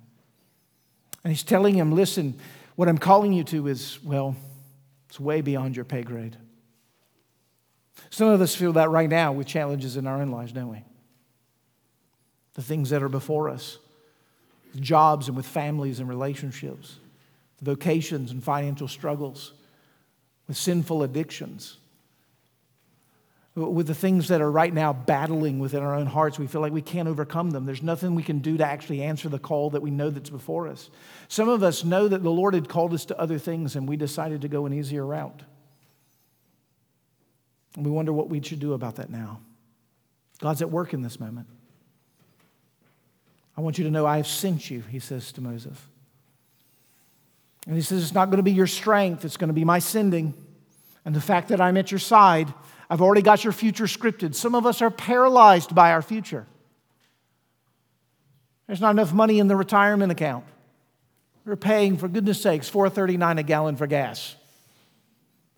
[1.24, 2.40] And he's telling him, listen,
[2.76, 4.36] what I'm calling you to is, well,
[5.08, 6.36] it's way beyond your pay grade.
[8.10, 10.84] Some of us feel that right now with challenges in our own lives, don't we?
[12.56, 13.78] The things that are before us,
[14.72, 16.98] with jobs and with families and relationships,
[17.62, 19.54] vocations and financial struggles,
[20.48, 21.78] with sinful addictions,
[23.56, 26.40] with the things that are right now battling within our own hearts.
[26.40, 27.66] We feel like we can't overcome them.
[27.66, 30.68] There's nothing we can do to actually answer the call that we know that's before
[30.68, 30.90] us.
[31.28, 33.96] Some of us know that the Lord had called us to other things and we
[33.96, 35.44] decided to go an easier route.
[37.76, 39.40] And we wonder what we should do about that now.
[40.40, 41.48] God's at work in this moment.
[43.56, 45.78] I want you to know I have sent you, he says to Moses.
[47.68, 49.78] And he says, It's not going to be your strength, it's going to be my
[49.78, 50.34] sending.
[51.06, 52.54] And the fact that I'm at your side,
[52.90, 54.36] I've already got your future scripted.
[54.36, 56.46] Some of us are paralyzed by our future.
[58.68, 60.46] There's not enough money in the retirement account.
[61.46, 64.36] We're paying, for goodness sakes, $4.39 a gallon for gas.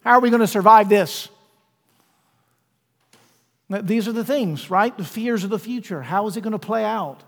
[0.04, 1.30] How are we going to survive this?
[3.70, 4.96] These are the things, right?
[4.96, 6.02] The fears of the future.
[6.02, 7.22] How is it going to play out?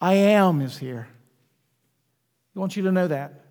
[0.00, 1.08] I am is here.
[2.54, 3.43] I want you to know that.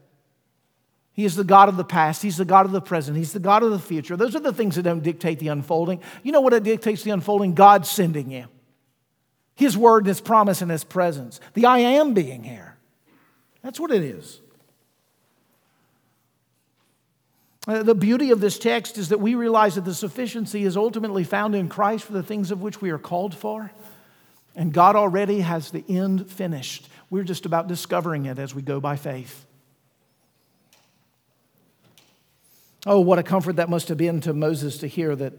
[1.14, 2.24] He is the God of the past.
[2.24, 3.18] He's the God of the present.
[3.18, 4.18] He's the God of the future.
[4.18, 6.01] Those are the things that don't dictate the unfolding.
[6.24, 7.53] You know what it dictates the unfolding?
[7.53, 8.47] God sending you.
[9.55, 11.39] His word, and His promise, and His presence.
[11.53, 12.78] The I am being here.
[13.61, 14.41] That's what it is.
[17.68, 21.24] Uh, the beauty of this text is that we realize that the sufficiency is ultimately
[21.24, 23.72] found in Christ for the things of which we are called for.
[24.55, 26.89] And God already has the end finished.
[27.09, 29.45] We're just about discovering it as we go by faith.
[32.86, 35.34] Oh, what a comfort that must have been to Moses to hear that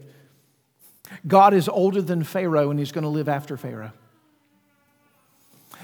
[1.27, 3.91] God is older than Pharaoh and he's going to live after Pharaoh.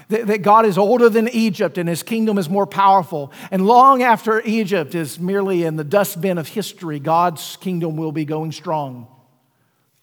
[0.08, 3.32] That, that God is older than Egypt and his kingdom is more powerful.
[3.50, 8.24] And long after Egypt is merely in the dustbin of history, God's kingdom will be
[8.24, 9.06] going strong.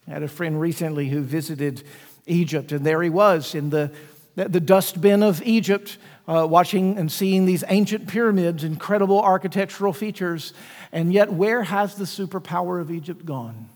[0.07, 1.83] I had a friend recently who visited
[2.25, 2.71] Egypt.
[2.71, 3.91] And there he was in the,
[4.35, 5.97] the dustbin of Egypt,
[6.29, 10.53] uh, watching and seeing these ancient pyramids, incredible architectural features.
[10.91, 13.67] And yet, where has the superpower of Egypt gone?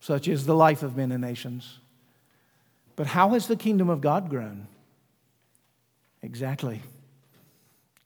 [0.00, 1.78] Such is the life of men and nations.
[2.96, 4.66] But how has the kingdom of God grown?
[6.22, 6.80] Exactly.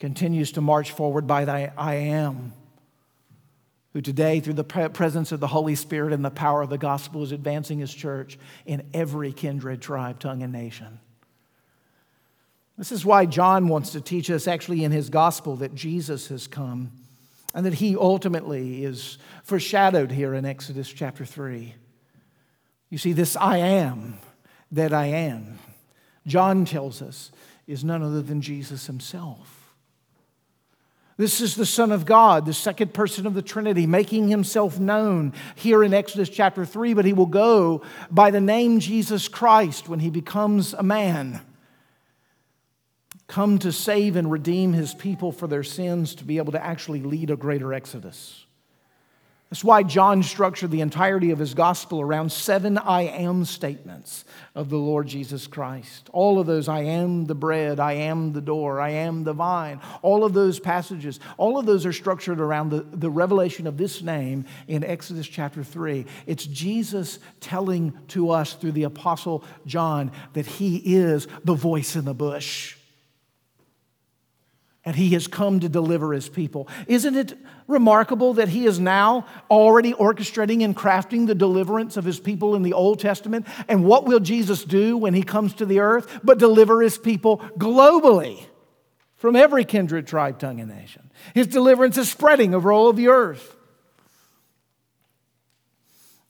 [0.00, 2.52] Continues to march forward by thy I am
[3.92, 7.22] who today, through the presence of the Holy Spirit and the power of the gospel,
[7.22, 10.98] is advancing his church in every kindred, tribe, tongue, and nation.
[12.78, 16.46] This is why John wants to teach us, actually, in his gospel, that Jesus has
[16.46, 16.92] come
[17.54, 21.74] and that he ultimately is foreshadowed here in Exodus chapter 3.
[22.88, 24.18] You see, this I am
[24.70, 25.58] that I am,
[26.26, 27.30] John tells us,
[27.66, 29.74] is none other than Jesus himself.
[31.18, 35.34] This is the Son of God, the second person of the Trinity, making himself known
[35.54, 40.00] here in Exodus chapter 3, but he will go by the name Jesus Christ when
[40.00, 41.42] he becomes a man.
[43.26, 47.00] Come to save and redeem his people for their sins to be able to actually
[47.00, 48.46] lead a greater exodus.
[49.52, 54.70] That's why John structured the entirety of his gospel around seven I am statements of
[54.70, 56.08] the Lord Jesus Christ.
[56.14, 59.78] All of those I am the bread, I am the door, I am the vine.
[60.00, 64.00] All of those passages, all of those are structured around the, the revelation of this
[64.00, 66.06] name in Exodus chapter 3.
[66.24, 72.06] It's Jesus telling to us through the apostle John that he is the voice in
[72.06, 72.76] the bush
[74.84, 76.68] and he has come to deliver his people.
[76.88, 82.18] Isn't it remarkable that he is now already orchestrating and crafting the deliverance of his
[82.18, 83.46] people in the Old Testament?
[83.68, 87.38] And what will Jesus do when he comes to the earth but deliver his people
[87.56, 88.44] globally
[89.16, 91.10] from every kindred, tribe, tongue, and nation?
[91.32, 93.56] His deliverance is spreading over all of the earth.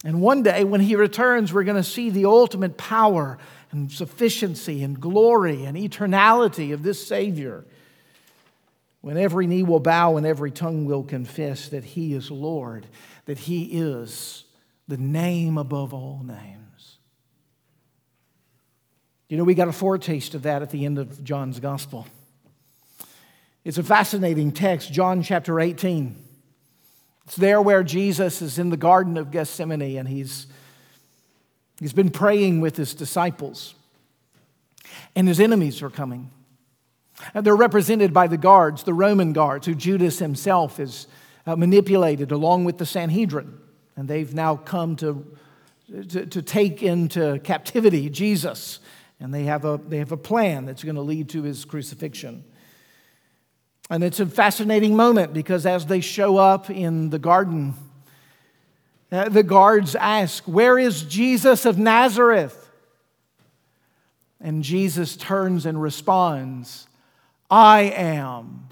[0.04, 3.38] And one day when he returns, we're going to see the ultimate power
[3.70, 7.64] and sufficiency and glory and eternality of this Savior
[9.02, 12.86] when every knee will bow and every tongue will confess that He is Lord,
[13.26, 14.44] that He is
[14.88, 16.98] the name above all names.
[19.28, 22.06] You know, we got a foretaste of that at the end of John's Gospel.
[23.64, 26.16] It's a fascinating text, John chapter 18.
[27.24, 30.46] It's there where Jesus is in the Garden of Gethsemane and he's,
[31.80, 33.74] he's been praying with his disciples,
[35.16, 36.30] and his enemies are coming.
[37.34, 41.06] They're represented by the guards, the Roman guards, who Judas himself has
[41.46, 43.58] uh, manipulated along with the Sanhedrin.
[43.96, 45.36] And they've now come to,
[46.08, 48.80] to, to take into captivity Jesus.
[49.20, 52.44] And they have a, they have a plan that's going to lead to his crucifixion.
[53.90, 57.74] And it's a fascinating moment because as they show up in the garden,
[59.10, 62.70] uh, the guards ask, Where is Jesus of Nazareth?
[64.40, 66.88] And Jesus turns and responds,
[67.52, 68.62] I am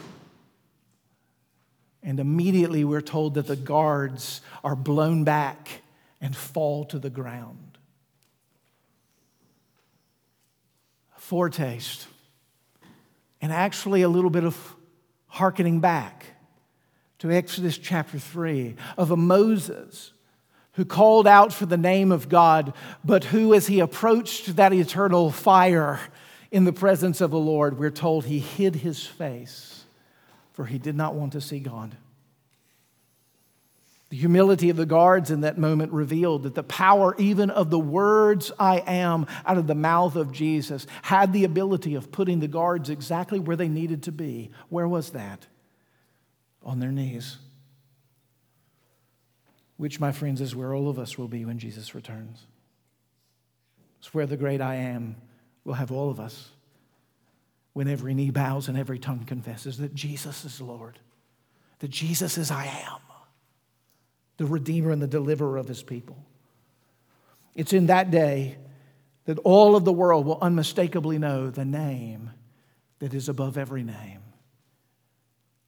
[2.02, 5.82] And immediately we're told that the guards are blown back
[6.20, 7.78] and fall to the ground.
[11.16, 12.06] A foretaste,
[13.40, 14.74] and actually a little bit of
[15.26, 16.26] hearkening back
[17.18, 20.12] to Exodus chapter 3 of a Moses
[20.72, 22.72] who called out for the name of God,
[23.04, 26.00] but who, as he approached that eternal fire
[26.50, 29.84] in the presence of the Lord, we're told he hid his face,
[30.52, 31.96] for he did not want to see God.
[34.08, 37.78] The humility of the guards in that moment revealed that the power, even of the
[37.78, 42.48] words I am out of the mouth of Jesus, had the ability of putting the
[42.48, 44.50] guards exactly where they needed to be.
[44.68, 45.46] Where was that?
[46.64, 47.36] On their knees.
[49.76, 52.44] Which, my friends, is where all of us will be when Jesus returns.
[54.00, 55.14] It's where the great I am
[55.70, 56.48] will have all of us
[57.74, 60.98] when every knee bows and every tongue confesses that Jesus is Lord,
[61.78, 62.98] that Jesus is I am
[64.36, 66.16] the Redeemer and the Deliverer of His people.
[67.54, 68.56] It's in that day
[69.26, 72.30] that all of the world will unmistakably know the name
[72.98, 74.22] that is above every name.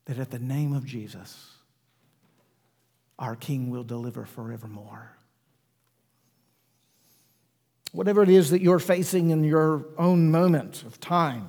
[0.07, 1.49] That at the name of Jesus,
[3.21, 5.17] our King will deliver forevermore.
[7.93, 11.47] Whatever it is that you're facing in your own moment of time,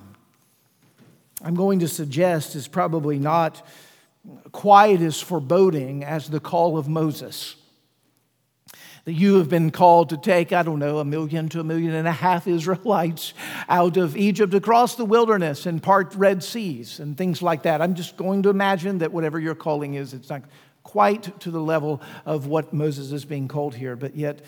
[1.42, 3.66] I'm going to suggest is probably not
[4.52, 7.56] quite as foreboding as the call of Moses.
[9.04, 11.92] That you have been called to take, I don't know, a million to a million
[11.92, 13.34] and a half Israelites
[13.68, 17.82] out of Egypt across the wilderness and part Red Seas and things like that.
[17.82, 20.44] I'm just going to imagine that whatever your calling is, it's not
[20.82, 24.40] quite to the level of what Moses is being called here, but yet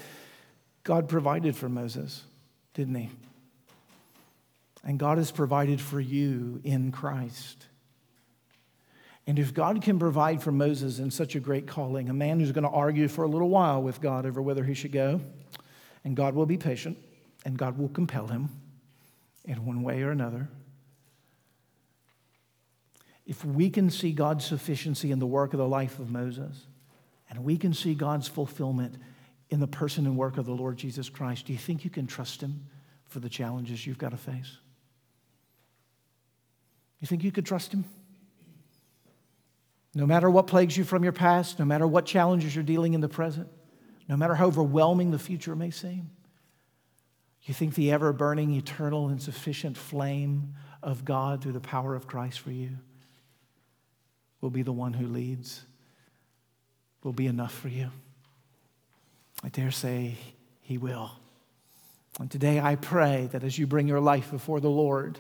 [0.87, 2.23] God provided for Moses,
[2.73, 3.11] didn't he?
[4.85, 7.67] And God has provided for you in Christ.
[9.27, 12.53] And if God can provide for Moses in such a great calling, a man who's
[12.53, 15.21] going to argue for a little while with God over whether he should go,
[16.05, 16.97] and God will be patient,
[17.45, 18.49] and God will compel him
[19.45, 20.49] in one way or another.
[23.27, 26.65] If we can see God's sufficiency in the work of the life of Moses,
[27.29, 28.95] and we can see God's fulfillment
[29.51, 32.07] in the person and work of the Lord Jesus Christ, do you think you can
[32.07, 32.67] trust him
[33.07, 34.59] for the challenges you've got to face?
[37.01, 37.85] You think you could trust him?
[39.95, 43.01] No matter what plagues you from your past, no matter what challenges you're dealing in
[43.01, 43.49] the present,
[44.09, 46.11] no matter how overwhelming the future may seem,
[47.43, 52.07] you think the ever burning, eternal, and sufficient flame of God through the power of
[52.07, 52.71] Christ for you
[54.41, 55.65] will be the one who leads,
[57.03, 57.91] will be enough for you?
[59.45, 60.17] I dare say
[60.63, 61.13] He will.
[62.19, 65.19] And today I pray that as you bring your life before the Lord,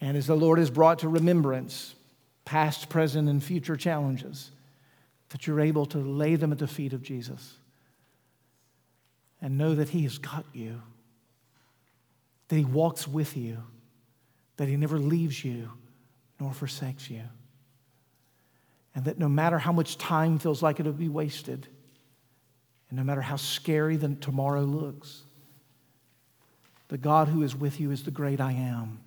[0.00, 1.94] and as the Lord is brought to remembrance,
[2.44, 4.50] past, present, and future challenges,
[5.30, 7.54] that you're able to lay them at the feet of Jesus
[9.40, 10.82] and know that He has got you,
[12.48, 13.58] that He walks with you,
[14.56, 15.70] that He never leaves you
[16.40, 17.22] nor forsakes you,
[18.94, 21.68] and that no matter how much time feels like it'll be wasted,
[22.90, 25.22] and no matter how scary the tomorrow looks,
[26.88, 29.00] the God who is with you is the great I am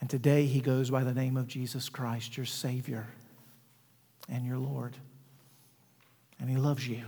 [0.00, 3.06] and today he goes by the name of Jesus Christ, your Savior
[4.28, 4.96] and your Lord.
[6.40, 7.04] And he loves you.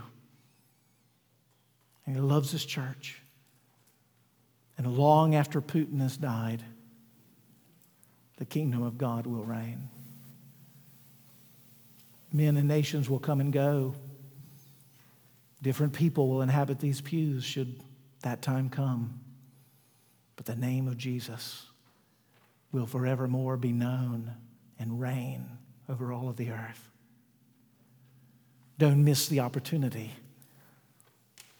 [2.05, 3.19] And he loves his church.
[4.77, 6.61] And long after Putin has died,
[8.37, 9.89] the kingdom of God will reign.
[12.31, 13.95] Men and nations will come and go.
[15.63, 17.79] Different people will inhabit these pews should
[18.21, 19.21] that time come.
[20.35, 21.67] But the name of Jesus
[22.73, 24.33] will forevermore be known
[24.77, 25.45] and reign
[25.87, 26.89] over all of the earth.
[28.77, 30.11] Don't miss the opportunity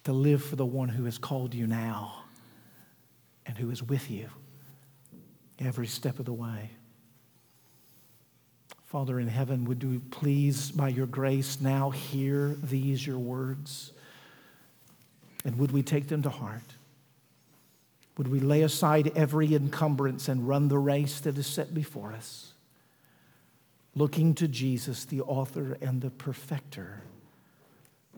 [0.04, 2.24] to live for the one who has called you now
[3.46, 4.28] and who is with you
[5.58, 6.72] every step of the way.
[8.84, 13.93] Father in heaven, would you please, by your grace, now hear these your words?
[15.44, 16.62] And would we take them to heart?
[18.16, 22.52] Would we lay aside every encumbrance and run the race that is set before us,
[23.94, 27.02] looking to Jesus, the author and the perfecter,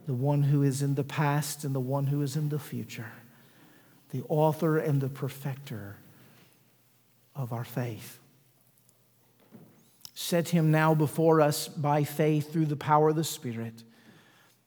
[0.07, 3.11] the one who is in the past and the one who is in the future,
[4.11, 5.97] the author and the perfecter
[7.35, 8.18] of our faith.
[10.14, 13.83] Set him now before us by faith through the power of the Spirit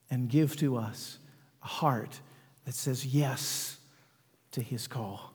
[0.10, 1.20] and give to us
[1.64, 2.20] a heart
[2.70, 3.78] that says yes
[4.52, 5.34] to his call.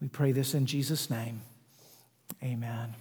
[0.00, 1.40] We pray this in Jesus' name.
[2.42, 2.96] Amen.